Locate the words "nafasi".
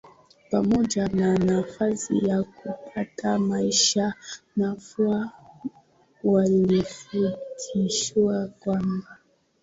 1.37-2.25